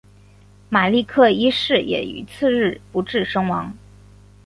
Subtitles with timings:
[0.67, 3.77] 马立克一世也于次日不治身亡。